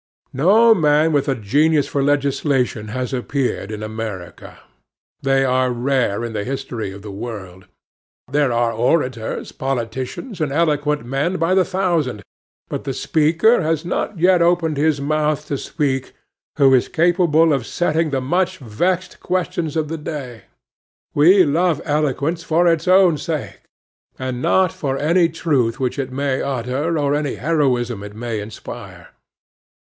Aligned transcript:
No 0.33 0.73
man 0.73 1.11
with 1.13 1.29
a 1.29 1.35
genius 1.35 1.85
for 1.85 2.01
legislation 2.01 2.87
has 2.87 3.13
appeared 3.13 3.71
in 3.71 3.83
America. 3.83 4.57
They 5.21 5.45
are 5.45 5.71
rare 5.71 6.25
in 6.25 6.33
the 6.33 6.43
history 6.43 6.91
of 6.91 7.03
the 7.03 7.11
world. 7.11 7.67
There 8.27 8.51
are 8.51 8.73
orators, 8.73 9.51
politicians, 9.51 10.41
and 10.41 10.51
eloquent 10.51 11.05
men, 11.05 11.35
by 11.37 11.53
the 11.53 11.63
thousand; 11.63 12.23
but 12.67 12.83
the 12.83 12.95
speaker 12.95 13.61
has 13.61 13.85
not 13.85 14.17
yet 14.17 14.41
opened 14.41 14.77
his 14.77 14.99
mouth 14.99 15.45
to 15.49 15.55
speak 15.59 16.13
who 16.57 16.73
is 16.73 16.87
capable 16.87 17.53
of 17.53 17.67
settling 17.67 18.09
the 18.09 18.21
much 18.21 18.57
vexed 18.57 19.19
questions 19.19 19.77
of 19.77 19.87
the 19.87 19.99
day. 19.99 20.45
We 21.13 21.43
love 21.43 21.79
eloquence 21.85 22.41
for 22.41 22.67
its 22.67 22.87
own 22.87 23.19
sake, 23.19 23.61
and 24.17 24.41
not 24.41 24.71
for 24.71 24.97
any 24.97 25.29
truth 25.29 25.79
which 25.79 25.99
it 25.99 26.11
may 26.11 26.41
utter, 26.41 26.97
or 26.97 27.13
any 27.13 27.35
heroism 27.35 28.01
it 28.01 28.15
may 28.15 28.39
inspire. 28.39 29.09